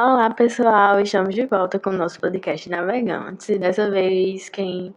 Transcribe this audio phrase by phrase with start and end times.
[0.00, 1.00] Olá, pessoal!
[1.00, 3.48] Estamos de volta com o nosso podcast Navegantes.
[3.48, 4.94] E dessa vez, quem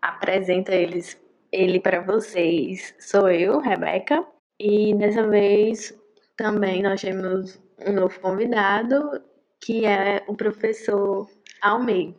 [0.00, 1.20] apresenta eles,
[1.50, 4.24] ele para vocês sou eu, Rebeca.
[4.60, 5.92] E dessa vez
[6.36, 9.20] também nós temos um novo convidado,
[9.60, 11.28] que é o professor
[11.60, 12.14] Almeida.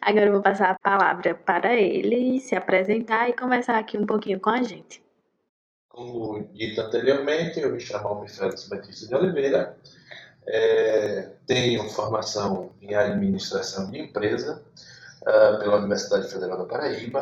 [0.00, 4.40] Agora eu vou passar a palavra para ele se apresentar e conversar aqui um pouquinho
[4.40, 5.04] com a gente.
[5.90, 9.76] Como dito anteriormente, eu me chamo Almeida Félix Batista de Oliveira,
[10.48, 14.62] é, tenho formação em administração de empresa
[15.22, 17.20] uh, pela Universidade Federal da Paraíba,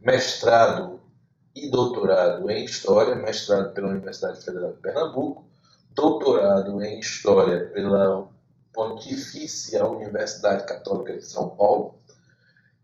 [0.00, 1.00] mestrado
[1.54, 5.44] e doutorado em História, mestrado pela Universidade Federal de Pernambuco,
[5.94, 8.28] doutorado em História pela
[8.72, 11.94] Pontifícia Universidade Católica de São Paulo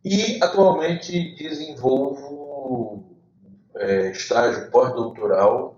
[0.04, 3.04] e atualmente desenvolvo
[3.76, 5.76] é, estágio pós-doutoral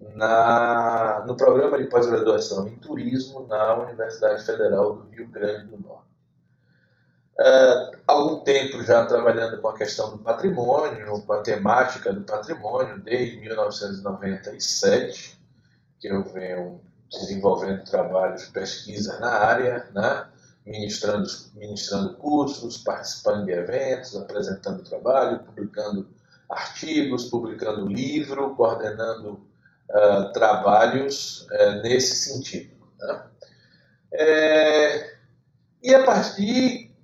[0.00, 6.08] na, no programa de pós-graduação em turismo na Universidade Federal do Rio Grande do Norte.
[7.38, 13.00] Uh, algum tempo já trabalhando com a questão do patrimônio, com a temática do patrimônio,
[13.00, 15.38] desde 1997,
[16.00, 20.26] que eu venho desenvolvendo trabalhos pesquisa na área, né?
[20.66, 26.08] ministrando, ministrando cursos, participando de eventos, apresentando trabalho, publicando
[26.48, 29.40] artigos, publicando livro, coordenando
[29.90, 32.74] uh, trabalhos uh, nesse sentido.
[32.98, 33.22] Né?
[34.12, 35.10] É,
[35.82, 36.94] e a partir,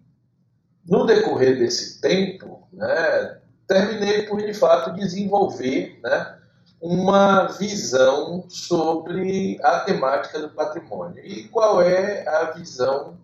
[0.86, 6.38] no decorrer desse tempo, né, terminei por, de fato, desenvolver né,
[6.80, 11.24] uma visão sobre a temática do patrimônio.
[11.24, 13.16] E qual é a visão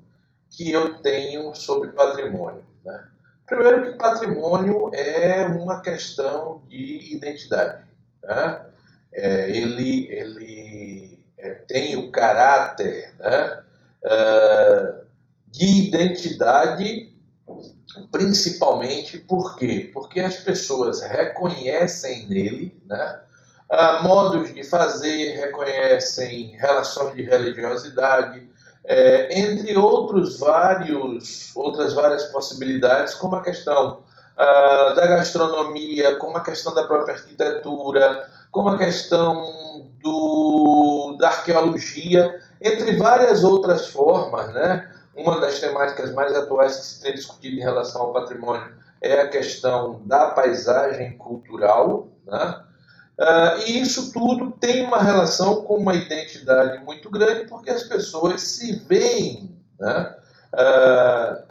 [0.48, 2.64] que eu tenho sobre patrimônio?
[2.84, 3.08] Né?
[3.46, 7.84] Primeiro que patrimônio é uma questão de identidade.
[8.22, 8.66] Né?
[9.12, 13.62] É, ele, ele é, tem o caráter né,
[14.04, 15.04] uh,
[15.48, 17.12] de identidade,
[18.12, 19.90] principalmente por quê?
[19.92, 23.20] Porque as pessoas reconhecem nele né,
[24.02, 28.48] modos de fazer, reconhecem relações de religiosidade,
[28.84, 34.02] é, entre outros vários, outras várias possibilidades, como a questão
[34.34, 42.40] uh, da gastronomia, como a questão da própria arquitetura, como a questão do, da arqueologia,
[42.60, 44.52] entre várias outras formas.
[44.52, 44.90] Né?
[45.14, 49.28] Uma das temáticas mais atuais que se tem discutido em relação ao patrimônio é a
[49.28, 52.08] questão da paisagem cultural.
[52.26, 52.60] Né?
[53.18, 58.40] Uh, e isso tudo tem uma relação com uma identidade muito grande, porque as pessoas
[58.40, 60.16] se veem, né?
[60.54, 61.44] uh,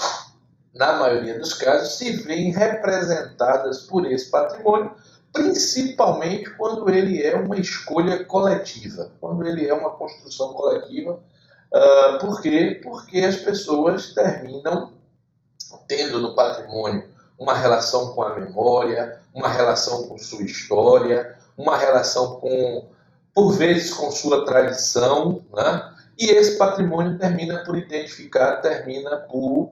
[0.73, 4.91] na maioria dos casos, se veem representadas por esse patrimônio,
[5.33, 11.19] principalmente quando ele é uma escolha coletiva, quando ele é uma construção coletiva.
[11.71, 12.79] Uh, por quê?
[12.83, 14.93] Porque as pessoas terminam
[15.87, 17.07] tendo no patrimônio
[17.37, 22.87] uma relação com a memória, uma relação com sua história, uma relação com,
[23.33, 25.93] por vezes, com sua tradição, né?
[26.17, 29.71] e esse patrimônio termina por identificar, termina por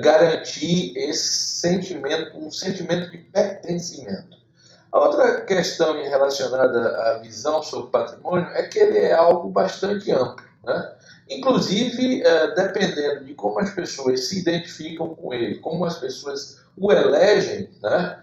[0.00, 4.36] garantir esse sentimento, um sentimento de pertencimento.
[4.96, 10.42] A outra questão relacionada à visão sobre patrimônio é que ele é algo bastante amplo.
[10.64, 10.92] Né?
[11.28, 16.90] Inclusive, eh, dependendo de como as pessoas se identificam com ele, como as pessoas o
[16.90, 18.22] elegem, né?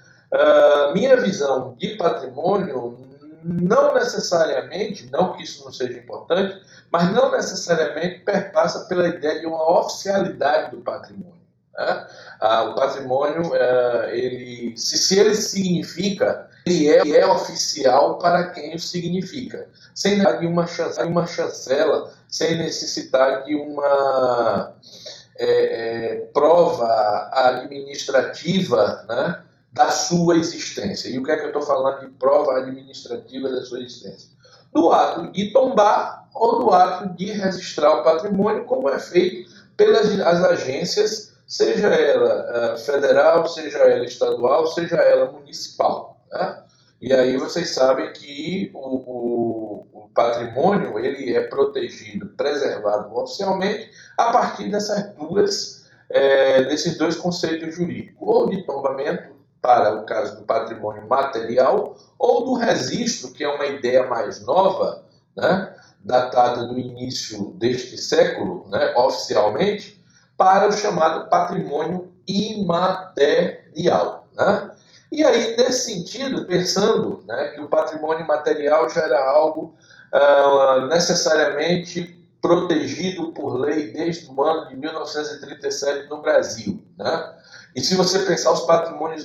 [0.95, 2.97] minha visão de patrimônio
[3.43, 6.59] não necessariamente, não que isso não seja importante,
[6.91, 11.43] mas não necessariamente perpassa pela ideia de uma oficialidade do patrimônio.
[11.77, 12.07] Né?
[12.39, 18.75] Ah, o patrimônio, eh, ele, se ele significa ele é, ele é oficial para quem
[18.75, 24.73] o significa, sem necessitar de uma chancela, uma chancela sem necessitar de uma
[25.37, 31.09] é, é, prova administrativa né, da sua existência.
[31.09, 34.29] E o que é que eu estou falando de prova administrativa da sua existência?
[34.71, 40.07] Do ato de tombar ou do ato de registrar o patrimônio, como é feito pelas
[40.19, 46.12] as agências, seja ela uh, federal, seja ela estadual, seja ela municipal.
[46.33, 46.63] Né?
[46.99, 54.31] E aí vocês sabem que o, o, o, patrimônio ele é protegido, preservado oficialmente a
[54.31, 59.31] partir dessas duas, é, desses dois conceitos jurídicos, ou de tombamento
[59.61, 65.05] para o caso do patrimônio material, ou do registro, que é uma ideia mais nova,
[65.35, 70.03] né, datada do início deste século, né, oficialmente,
[70.37, 74.27] para o chamado patrimônio imaterial.
[74.33, 74.71] Né?
[75.13, 79.75] E aí, nesse sentido, pensando né, que o patrimônio material já era algo
[80.11, 86.81] uh, necessariamente protegido por lei desde o ano de 1937 no Brasil.
[86.97, 87.33] Né?
[87.75, 89.23] E se você pensar os patrimônios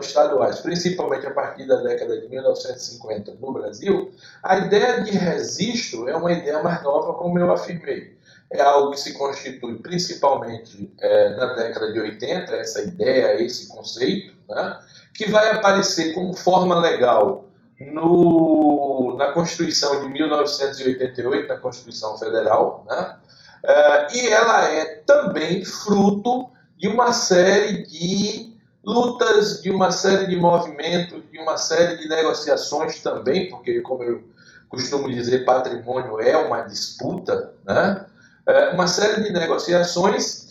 [0.00, 6.16] estaduais, principalmente a partir da década de 1950 no Brasil, a ideia de registro é
[6.16, 8.16] uma ideia mais nova, como eu afirmei.
[8.52, 14.33] É algo que se constitui principalmente é, na década de 80, essa ideia, esse conceito,
[14.48, 14.78] né?
[15.14, 17.44] que vai aparecer como forma legal
[17.80, 23.16] no, na Constituição de 1988, na Constituição Federal, né?
[23.64, 28.52] Uh, e ela é também fruto de uma série de
[28.84, 34.22] lutas, de uma série de movimentos, de uma série de negociações também, porque, como eu
[34.68, 38.04] costumo dizer, patrimônio é uma disputa, né?
[38.46, 40.43] Uh, uma série de negociações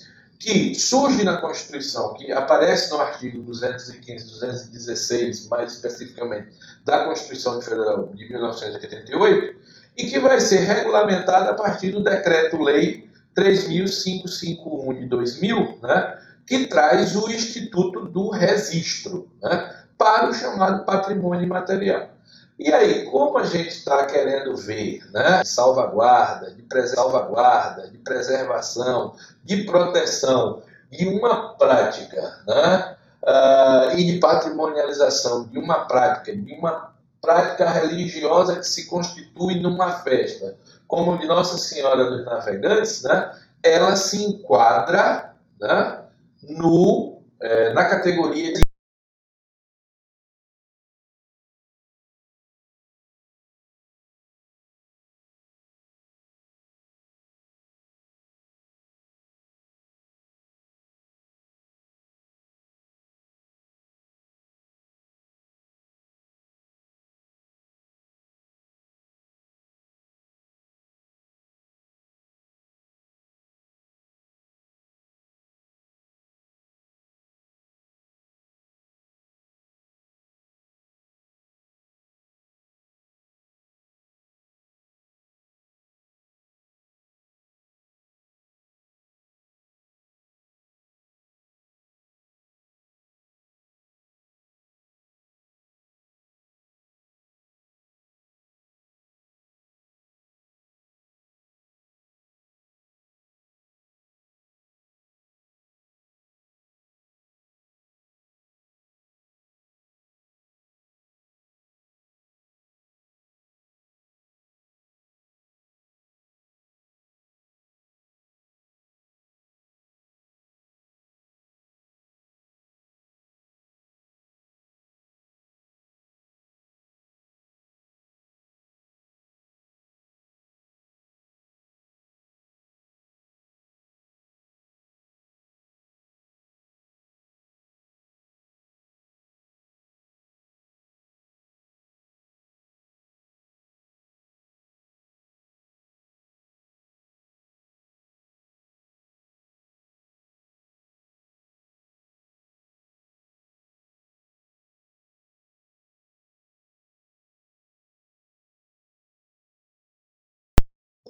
[0.43, 6.49] que surge na Constituição, que aparece no artigo 215, 216, mais especificamente,
[6.83, 9.55] da Constituição Federal de 1988,
[9.97, 17.15] e que vai ser regulamentada a partir do Decreto-Lei 3.551 de 2000, né, que traz
[17.15, 22.09] o Instituto do Registro né, para o chamado patrimônio material.
[22.57, 29.63] E aí, como a gente está querendo ver né, salvaguarda, de salvaguarda, de preservação, de
[29.63, 30.61] proteção
[30.91, 38.57] de uma prática né, uh, e de patrimonialização de uma prática, de uma prática religiosa
[38.57, 40.55] que se constitui numa festa,
[40.87, 43.31] como de Nossa Senhora dos Navegantes, né,
[43.63, 46.01] ela se enquadra né,
[46.43, 48.62] no, eh, na categoria de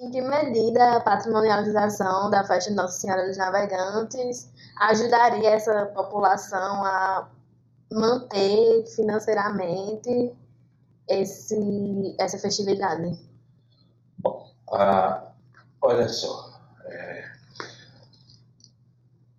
[0.04, 6.84] Em que medida a patrimonialização da festa de Nossa Senhora dos Navegantes ajudaria essa população
[6.84, 7.30] a
[7.90, 10.36] manter financeiramente
[11.08, 13.18] esse, essa festividade?
[14.18, 15.32] Bom, ah,
[15.80, 16.52] olha só,
[16.84, 17.24] é,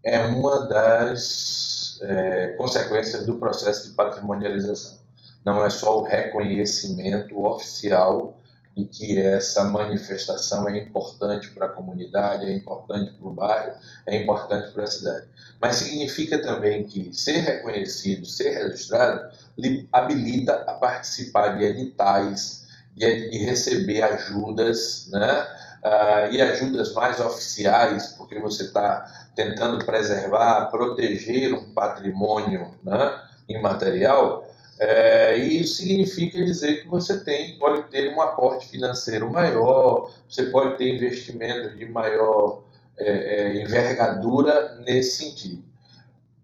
[0.04, 4.98] é uma das é, consequências do processo de patrimonialização.
[5.46, 8.36] Não é só o reconhecimento oficial
[8.76, 13.74] e que essa manifestação é importante para a comunidade, é importante para o bairro,
[14.06, 15.26] é importante para a cidade.
[15.62, 23.30] Mas significa também que ser reconhecido, ser registrado, lhe habilita a participar de editais, de,
[23.30, 25.48] de receber ajudas, né?
[25.86, 29.06] Uh, e ajudas mais oficiais, porque você está
[29.36, 37.58] tentando preservar, proteger um patrimônio né, imaterial, é, e isso significa dizer que você tem,
[37.58, 42.64] pode ter um aporte financeiro maior, você pode ter investimentos de maior
[42.98, 45.64] é, é, envergadura nesse sentido.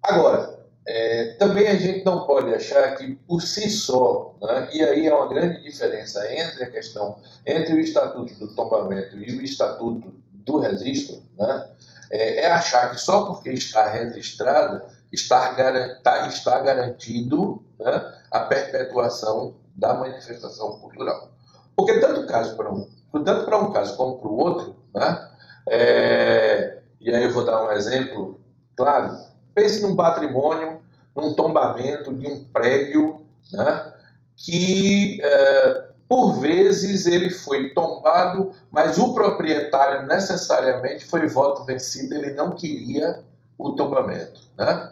[0.01, 5.07] Agora, é, também a gente não pode achar que por si só, né, e aí
[5.07, 10.13] é uma grande diferença entre a questão entre o Estatuto do Tombamento e o Estatuto
[10.33, 11.69] do Registro, né,
[12.09, 15.55] é, é achar que só porque está registrado está,
[16.03, 21.29] tá, está garantido né, a perpetuação da manifestação cultural.
[21.75, 25.27] Porque tanto, caso para um, tanto para um caso como para o outro, Né?
[25.69, 28.39] É, e aí eu vou dar um exemplo
[28.75, 29.17] claro.
[29.53, 30.81] Pense num patrimônio,
[31.15, 33.93] num tombamento de um prédio né,
[34.35, 42.33] que, é, por vezes, ele foi tombado, mas o proprietário necessariamente foi voto vencido, ele
[42.33, 43.23] não queria
[43.57, 44.41] o tombamento.
[44.57, 44.90] Né?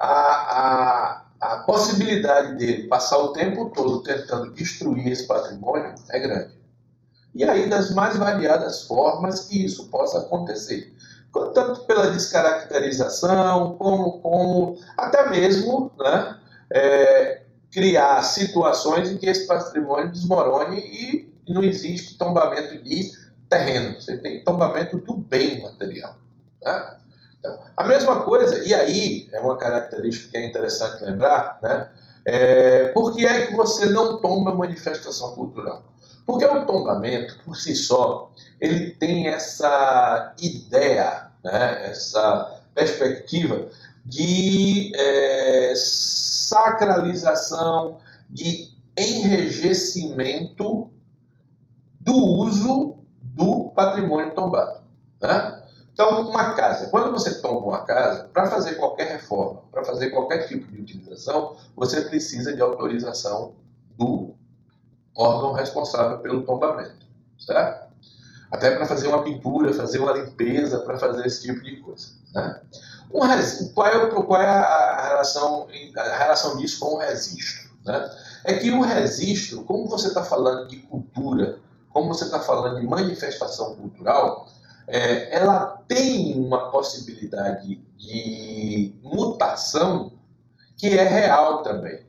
[0.00, 6.58] A, a, a possibilidade dele passar o tempo todo tentando destruir esse patrimônio é grande.
[7.34, 10.92] E aí, das mais variadas formas que isso possa acontecer.
[11.54, 16.38] Tanto pela descaracterização, como, como até mesmo né,
[16.72, 23.12] é, criar situações em que esse patrimônio desmorone e não existe tombamento de
[23.48, 26.16] terreno, você tem tombamento do bem material.
[26.62, 26.96] Né?
[27.76, 31.88] A mesma coisa, e aí é uma característica que é interessante lembrar, né?
[32.24, 35.84] É, por que é que você não tomba manifestação cultural?
[36.26, 43.68] Porque o tombamento, por si só, ele tem essa ideia, né, essa perspectiva
[44.04, 50.90] de é, sacralização, de enrijecimento
[52.00, 54.82] do uso do patrimônio tombado.
[55.22, 55.57] Né?
[56.00, 60.46] Então, uma casa, quando você tomba uma casa, para fazer qualquer reforma, para fazer qualquer
[60.46, 63.54] tipo de utilização, você precisa de autorização
[63.96, 64.32] do
[65.16, 67.04] órgão responsável pelo tombamento,
[67.36, 67.88] certo?
[68.48, 72.10] Até para fazer uma pintura, fazer uma limpeza, para fazer esse tipo de coisa.
[72.32, 72.60] Né?
[73.12, 73.18] Um
[73.74, 77.70] qual, é, qual é a, relação, a relação disso com o registro?
[77.84, 78.08] Né?
[78.44, 81.58] É que o registro, como você está falando de cultura,
[81.90, 84.46] como você está falando de manifestação cultural,
[84.88, 90.12] é, ela tem uma possibilidade de mutação
[90.76, 92.06] que é real também.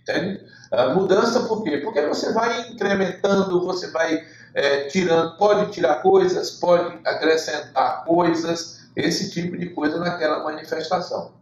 [0.00, 0.44] Entende?
[0.72, 1.78] A mudança por quê?
[1.78, 4.24] Porque você vai incrementando, você vai
[4.54, 11.32] é, tirando, pode tirar coisas, pode acrescentar coisas, esse tipo de coisa naquela manifestação.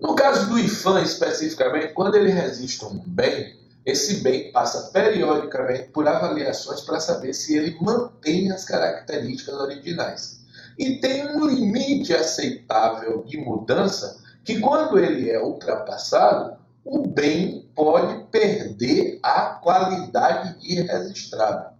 [0.00, 5.90] No caso do IFAM especificamente, quando ele resiste a um bem, esse bem passa periodicamente
[5.90, 10.40] por avaliações para saber se ele mantém as características originais.
[10.78, 18.24] E tem um limite aceitável de mudança que, quando ele é ultrapassado, o bem pode
[18.30, 21.72] perder a qualidade de registrado.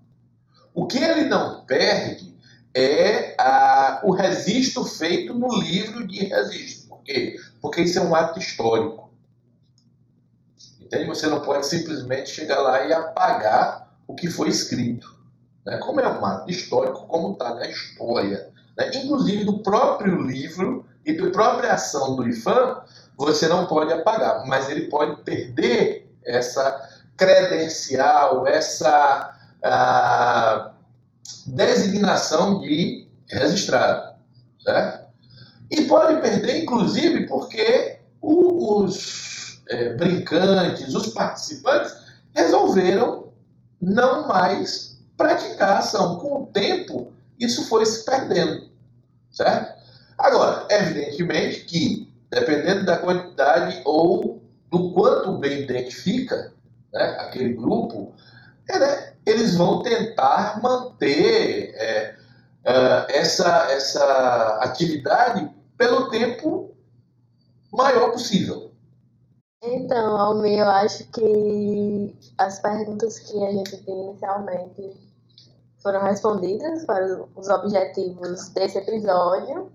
[0.74, 2.34] O que ele não perde
[2.74, 6.88] é a, o registro feito no livro de registro.
[6.88, 7.36] Por quê?
[7.60, 9.01] Porque isso é um ato histórico.
[10.92, 11.08] Entende?
[11.08, 15.16] Você não pode simplesmente chegar lá e apagar o que foi escrito.
[15.64, 15.78] Né?
[15.78, 18.50] Como é um ato histórico, como está na história.
[18.76, 18.90] Né?
[18.94, 22.82] Inclusive do próprio livro e da própria ação do IFAM,
[23.16, 30.72] você não pode apagar, mas ele pode perder essa credencial, essa ah,
[31.46, 34.14] designação de registrado.
[34.62, 35.06] Certo?
[35.70, 39.31] E pode perder, inclusive, porque os
[39.68, 41.94] é, brincantes, os participantes,
[42.34, 43.32] resolveram
[43.80, 46.18] não mais praticar a ação.
[46.18, 48.70] Com o tempo, isso foi se perdendo.
[49.30, 49.82] Certo?
[50.18, 56.52] Agora, evidentemente que, dependendo da quantidade ou do quanto bem identifica
[56.92, 58.12] né, aquele grupo,
[58.68, 62.16] é, né, eles vão tentar manter é,
[62.64, 66.74] é, essa, essa atividade pelo tempo
[67.72, 68.71] maior possível.
[69.62, 74.90] Então, Almir, eu acho que as perguntas que a gente tem inicialmente
[75.80, 79.70] foram respondidas para os objetivos desse episódio.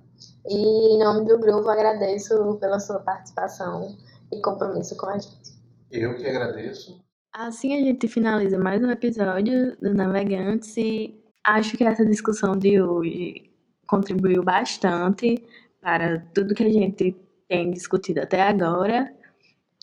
[0.45, 3.95] E em nome do grupo agradeço pela sua participação
[4.31, 5.57] e compromisso com a gente.
[5.89, 7.01] Eu que agradeço.
[7.33, 12.81] Assim a gente finaliza mais um episódio do Navegantes e acho que essa discussão de
[12.81, 13.51] hoje
[13.87, 15.45] contribuiu bastante
[15.79, 17.15] para tudo que a gente
[17.47, 19.13] tem discutido até agora.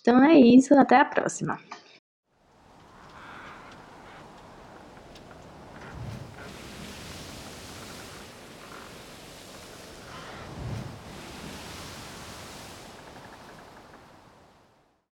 [0.05, 1.57] Então é isso, até a próxima.